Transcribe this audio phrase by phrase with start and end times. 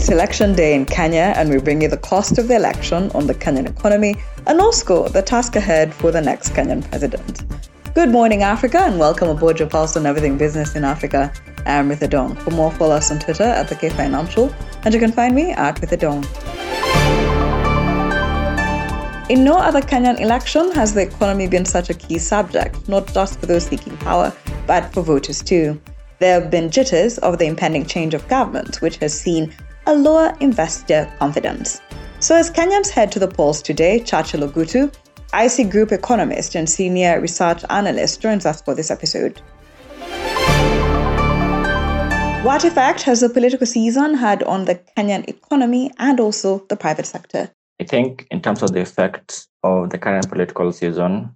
[0.00, 3.26] It's election day in Kenya, and we bring you the cost of the election on
[3.26, 7.44] the Kenyan economy and also the task ahead for the next Kenyan president.
[7.94, 11.30] Good morning, Africa, and welcome aboard your pulse on everything business in Africa.
[11.66, 12.34] I'm Ritha Dawn.
[12.36, 14.50] For more, follow us on Twitter at the K Financial,
[14.86, 16.24] and you can find me at Ritha Dawn.
[19.28, 23.38] In no other Kenyan election has the economy been such a key subject, not just
[23.38, 24.32] for those seeking power,
[24.66, 25.78] but for voters too.
[26.20, 29.54] There have been jitters of the impending change of government, which has seen
[29.90, 31.80] a lower investor confidence.
[32.20, 34.94] So, as Kenyans head to the polls today, Churchill Ogutu,
[35.34, 39.40] IC Group economist and senior research analyst, joins us for this episode.
[42.44, 47.06] What effect has the political season had on the Kenyan economy and also the private
[47.06, 47.50] sector?
[47.80, 51.34] I think, in terms of the effect of the current political season,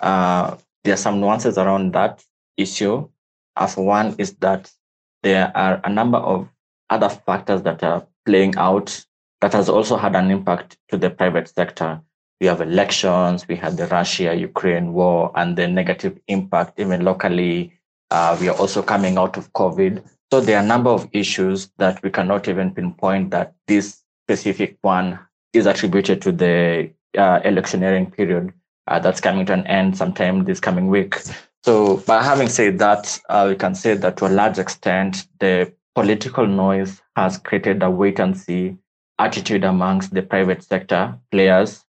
[0.00, 2.22] uh, there are some nuances around that
[2.56, 3.08] issue.
[3.56, 4.70] As one is that
[5.24, 6.48] there are a number of
[6.90, 9.04] other factors that are playing out
[9.40, 12.00] that has also had an impact to the private sector.
[12.40, 17.72] We have elections, we had the Russia Ukraine war, and the negative impact, even locally.
[18.10, 20.02] Uh, we are also coming out of COVID.
[20.32, 24.76] So there are a number of issues that we cannot even pinpoint that this specific
[24.82, 25.18] one
[25.52, 28.52] is attributed to the uh, electioneering period
[28.86, 31.16] uh, that's coming to an end sometime this coming week.
[31.64, 35.72] So, by having said that, uh, we can say that to a large extent, the
[35.94, 38.76] political noise has created a wait and see
[39.18, 41.84] attitude amongst the private sector players.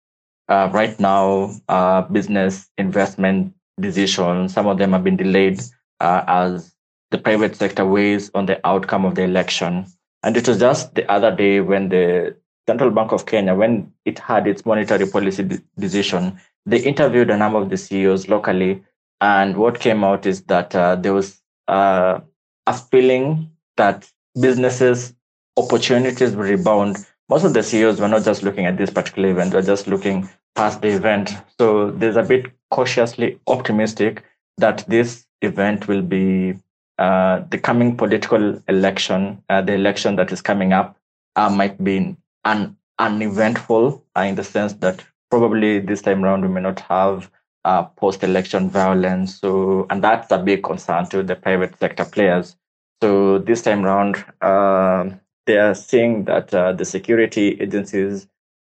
[0.48, 5.60] Uh, right now, uh, business investment decisions, some of them have been delayed
[6.00, 6.74] uh, as
[7.10, 9.86] the private sector weighs on the outcome of the election.
[10.22, 14.18] And it was just the other day when the Central Bank of Kenya, when it
[14.18, 18.82] had its monetary policy de- decision, they interviewed a number of the CEOs locally.
[19.20, 22.20] And what came out is that uh, there was uh,
[22.66, 25.14] a feeling that businesses
[25.56, 26.96] opportunities will rebound.
[27.28, 30.28] Most of the CEOs were not just looking at this particular event, they're just looking
[30.54, 31.30] past the event.
[31.58, 34.22] So there's a bit cautiously optimistic
[34.58, 36.54] that this event will be
[36.98, 40.96] uh, the coming political election, uh, the election that is coming up,
[41.36, 46.48] uh, might be un- uneventful uh, in the sense that probably this time around we
[46.48, 47.30] may not have
[47.64, 49.40] uh, post-election violence.
[49.40, 52.56] So, and that's a big concern to the private sector players.
[53.04, 55.10] So this time around, uh,
[55.44, 58.26] they are seeing that uh, the security agencies,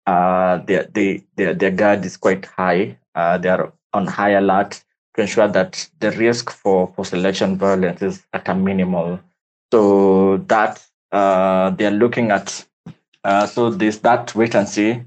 [0.06, 2.96] uh, their, they, their, their guard is quite high.
[3.14, 4.82] Uh, they are on high alert
[5.14, 9.20] to ensure that the risk for post-election violence is at a minimal.
[9.70, 10.82] So that
[11.12, 12.64] uh, they are looking at,
[13.24, 15.02] uh, so there's that wait and see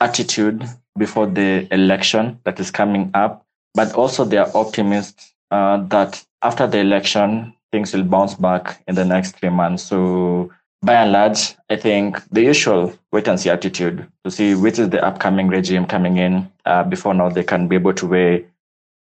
[0.00, 0.64] attitude
[0.98, 6.78] before the election that is coming up, but also they are optimists that after the
[6.78, 9.82] election, things will bounce back in the next three months.
[9.82, 10.50] So
[10.82, 14.90] by and large, I think the usual wait and see attitude to see which is
[14.90, 18.46] the upcoming regime coming in uh, before now they can be able to weigh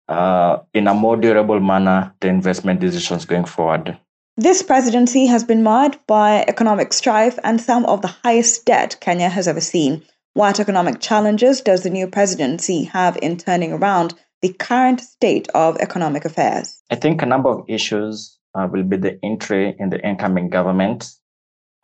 [0.08, 3.98] uh, in a more durable manner the investment decisions going forward.
[4.38, 9.30] This presidency has been marred by economic strife and some of the highest debt Kenya
[9.30, 10.04] has ever seen.
[10.34, 14.14] What economic challenges does the new presidency have in turning around
[14.44, 16.84] the current state of economic affairs?
[16.92, 21.12] I think a number of issues uh, will be the entry in the incoming government.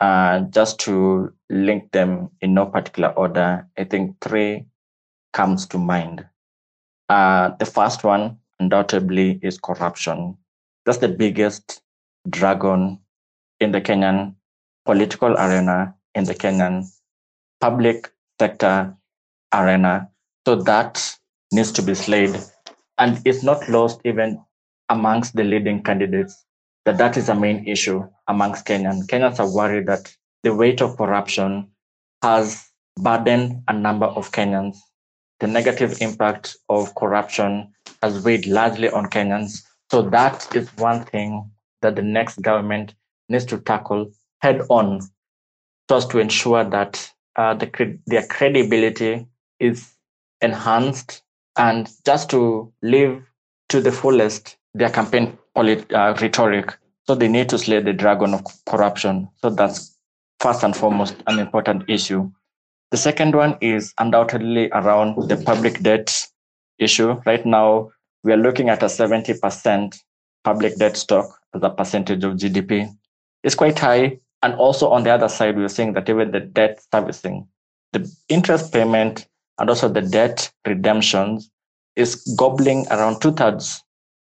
[0.00, 4.66] Uh, just to link them in no particular order, I think three
[5.32, 6.26] comes to mind.
[7.08, 10.36] Uh, the first one, undoubtedly, is corruption.
[10.84, 11.80] That's the biggest
[12.28, 12.98] dragon
[13.60, 14.34] in the Kenyan
[14.84, 16.86] political arena, in the Kenyan
[17.60, 18.94] public sector
[19.54, 20.10] arena.
[20.46, 21.16] So that
[21.52, 22.36] needs to be slayed.
[22.98, 24.42] And it's not lost even
[24.88, 26.44] amongst the leading candidates
[26.84, 29.06] that that is a main issue amongst Kenyans.
[29.06, 31.70] Kenyans are worried that the weight of corruption
[32.22, 34.76] has burdened a number of Kenyans.
[35.40, 37.72] The negative impact of corruption
[38.02, 39.62] has weighed largely on Kenyans.
[39.90, 41.50] So that is one thing
[41.82, 42.94] that the next government
[43.28, 45.00] needs to tackle head on,
[45.88, 49.26] just to ensure that uh, the, their credibility
[49.58, 49.90] is
[50.40, 51.22] enhanced
[51.56, 53.22] and just to live
[53.70, 56.76] to the fullest their campaign polit- uh, rhetoric.
[57.06, 59.28] So they need to slay the dragon of corruption.
[59.42, 59.96] So that's
[60.40, 62.30] first and foremost an important issue.
[62.90, 66.26] The second one is undoubtedly around the public debt
[66.78, 67.20] issue.
[67.26, 67.90] Right now,
[68.22, 69.98] we are looking at a 70%
[70.44, 72.88] public debt stock as a percentage of GDP.
[73.42, 74.20] It's quite high.
[74.42, 77.48] And also on the other side, we're seeing that even the debt servicing,
[77.92, 79.26] the interest payment,
[79.58, 81.50] and also the debt redemptions
[81.96, 83.82] is gobbling around two thirds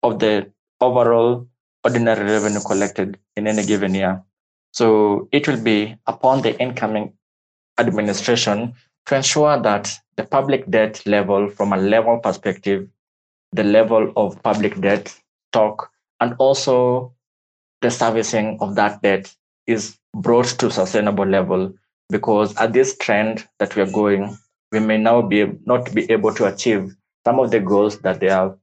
[0.04, 1.48] of the overall
[1.84, 4.24] ordinary revenue collected in any given year.
[4.72, 7.14] So it will be upon the incoming
[7.78, 8.74] administration
[9.06, 12.88] to ensure that the public debt level, from a level perspective,
[13.52, 15.14] the level of public debt
[15.50, 17.14] stock, and also
[17.82, 19.36] the servicing of that debt
[19.68, 21.74] is brought to sustainable level.
[22.10, 24.38] Because at this trend that we are going,
[24.72, 28.30] we may now be not be able to achieve some of the goals that they
[28.30, 28.58] have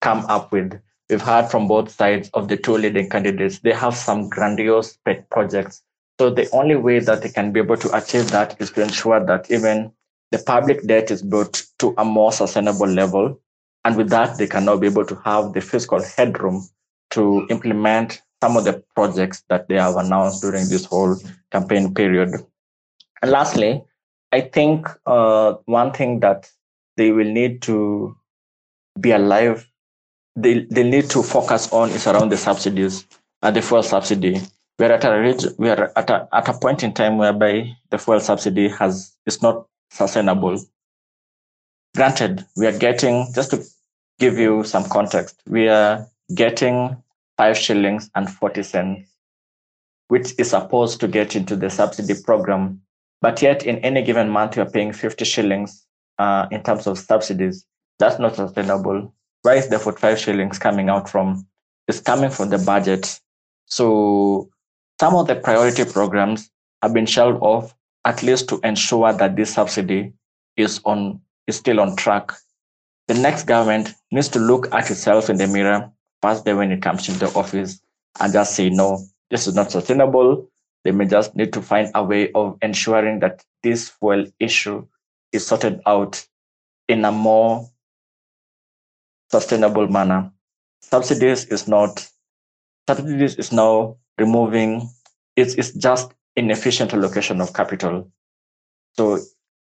[0.00, 0.80] come up with.
[1.08, 3.60] We've heard from both sides of the two leading candidates.
[3.60, 5.82] They have some grandiose pet projects.
[6.18, 9.24] So the only way that they can be able to achieve that is to ensure
[9.24, 9.92] that even
[10.32, 13.40] the public debt is brought to a more sustainable level.
[13.84, 16.66] And with that, they can now be able to have the fiscal headroom
[17.10, 21.16] to implement some of the projects that they have announced during this whole
[21.52, 22.30] campaign period.
[23.22, 23.84] And lastly,
[24.32, 26.50] I think uh, one thing that
[26.96, 28.16] they will need to
[29.00, 29.68] be alive,
[30.36, 33.06] they, they need to focus on is around the subsidies
[33.42, 34.40] and the fuel subsidy.
[34.78, 38.20] We're at a we are at a, at a point in time whereby the fuel
[38.20, 40.62] subsidy has is not sustainable.
[41.96, 43.64] Granted, we are getting just to
[44.18, 47.02] give you some context, we are getting
[47.38, 49.08] five shillings and forty cents,
[50.08, 52.82] which is supposed to get into the subsidy program.
[53.22, 55.86] But yet, in any given month, you're paying 50 shillings
[56.18, 57.64] uh, in terms of subsidies.
[57.98, 59.14] That's not sustainable.
[59.42, 61.46] Where is the 45 shillings coming out from?
[61.88, 63.20] It's coming from the budget.
[63.66, 64.50] So
[65.00, 66.50] some of the priority programs
[66.82, 67.74] have been shelved off,
[68.04, 70.12] at least to ensure that this subsidy
[70.56, 72.32] is on is still on track.
[73.08, 75.92] The next government needs to look at itself in the mirror
[76.22, 77.80] first day when it comes into office
[78.20, 79.00] and just say, no,
[79.30, 80.48] this is not sustainable.
[80.84, 84.86] They may just need to find a way of ensuring that this fuel issue
[85.32, 86.26] is sorted out
[86.88, 87.68] in a more
[89.30, 90.30] sustainable manner.
[90.80, 92.08] Subsidies is not
[92.88, 94.88] subsidies is now removing
[95.36, 98.10] it's, it's just inefficient allocation of capital.
[98.96, 99.18] So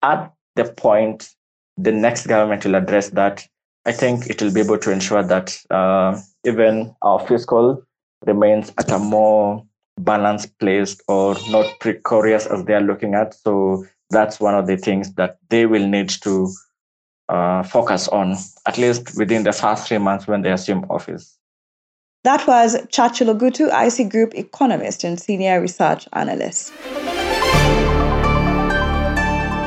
[0.01, 1.29] at the point
[1.77, 3.45] the next government will address that,
[3.85, 7.83] I think it will be able to ensure that uh, even our fiscal
[8.25, 9.65] remains at a more
[9.97, 13.33] balanced place or not precarious as they are looking at.
[13.33, 16.51] So that's one of the things that they will need to
[17.31, 18.35] uh, focus on,
[18.65, 21.37] at least within the first three months when they assume office.
[22.23, 26.71] That was Churchill Ogutu, IC Group economist and senior research analyst.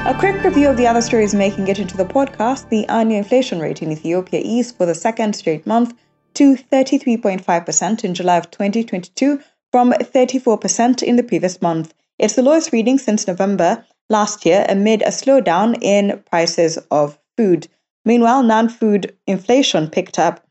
[0.07, 2.69] A quick review of the other stories making it into the podcast.
[2.69, 5.95] The annual inflation rate in Ethiopia eased for the second straight month
[6.35, 9.41] to 33.5% in July of 2022
[9.73, 11.95] from 34% in the previous month.
[12.19, 17.69] It's the lowest reading since November last year amid a slowdown in prices of food.
[18.05, 20.47] Meanwhile, non food inflation picked up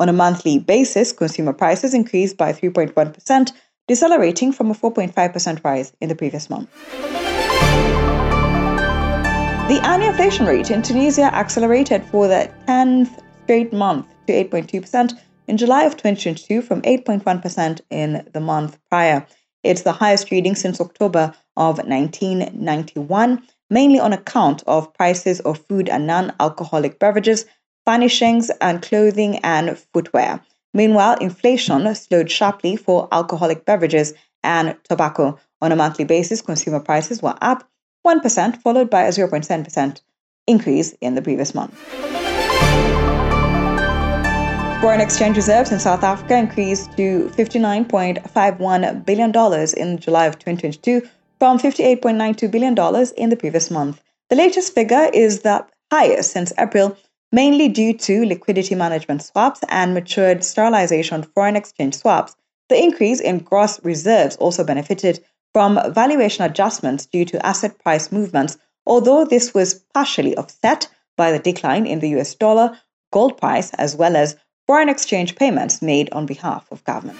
[0.00, 3.52] on a monthly basis, consumer prices increased by 3.1%,
[3.88, 6.70] decelerating from a 4.5% rise in the previous month.
[9.68, 15.12] The annual inflation rate in Tunisia accelerated for the 10th straight month to 8.2%
[15.46, 19.26] in July of 2022 from 8.1% in the month prior.
[19.64, 25.88] It's the highest reading since October of 1991, mainly on account of prices of food
[25.88, 27.44] and non alcoholic beverages
[27.88, 30.40] furnishings and clothing and footwear.
[30.74, 34.12] Meanwhile, inflation slowed sharply for alcoholic beverages
[34.44, 35.38] and tobacco.
[35.62, 37.66] On a monthly basis, consumer prices were up
[38.06, 40.02] 1%, followed by a 0.7%
[40.46, 41.74] increase in the previous month.
[44.82, 49.32] Foreign exchange reserves in South Africa increased to $59.51 billion
[49.76, 52.74] in July of 2022 from $58.92 billion
[53.16, 54.02] in the previous month.
[54.30, 56.96] The latest figure is the highest since April
[57.32, 62.34] mainly due to liquidity management swaps and matured sterilization foreign exchange swaps.
[62.68, 68.58] The increase in gross reserves also benefited from valuation adjustments due to asset price movements,
[68.86, 72.78] although this was partially offset by the decline in the US dollar,
[73.12, 77.18] gold price, as well as foreign exchange payments made on behalf of government.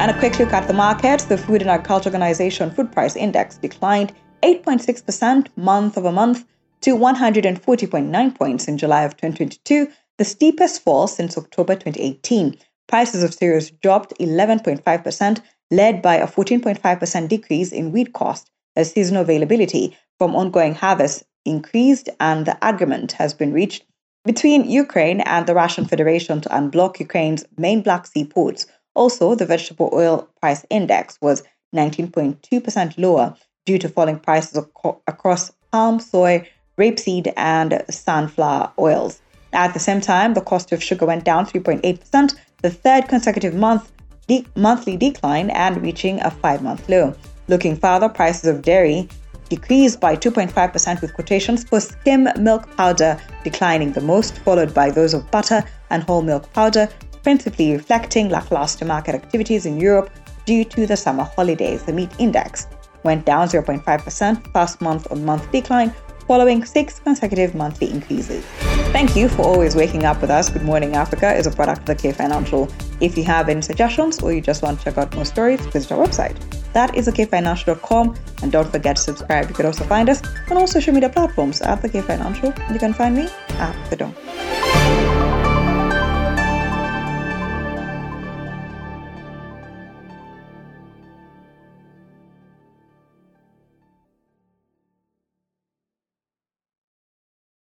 [0.00, 1.20] And a quick look at the market.
[1.20, 6.44] The Food and Agriculture Organization Food Price Index declined 8.6% month over month
[6.82, 12.58] to 140.9 points in July of 2022, the steepest fall since October 2018.
[12.86, 19.22] Prices of cereals dropped 11.5%, led by a 14.5% decrease in wheat cost as seasonal
[19.22, 23.84] availability from ongoing harvests increased and the agreement has been reached
[24.24, 28.66] between Ukraine and the Russian Federation to unblock Ukraine's main Black Sea ports.
[28.94, 31.42] Also, the vegetable oil price index was
[31.74, 33.34] 19.2% lower
[33.66, 34.64] due to falling prices
[35.06, 36.48] across palm, soy,
[36.78, 39.20] rapeseed, and sunflower oils.
[39.52, 43.92] At the same time, the cost of sugar went down 3.8%, the third consecutive month
[44.26, 47.14] de- monthly decline and reaching a five month low.
[47.48, 49.08] Looking further, prices of dairy
[49.48, 55.14] decreased by 2.5% with quotations for skim milk powder declining the most, followed by those
[55.14, 56.88] of butter and whole milk powder,
[57.24, 60.10] principally reflecting lackluster market activities in Europe
[60.44, 61.82] due to the summer holidays.
[61.82, 62.68] The meat index
[63.02, 65.92] went down 0.5%, first month on month decline,
[66.28, 68.44] following six consecutive monthly increases.
[68.92, 70.48] Thank you for always waking up with us.
[70.48, 72.68] Good Morning Africa is a product of the K Financial.
[73.00, 75.92] If you have any suggestions or you just want to check out more stories, visit
[75.92, 76.36] our website.
[76.72, 78.16] That is thekfinancial.com.
[78.42, 79.48] And don't forget to subscribe.
[79.48, 82.52] You can also find us on all social media platforms at the K Financial.
[82.52, 83.28] And you can find me
[83.58, 84.14] at the Dome.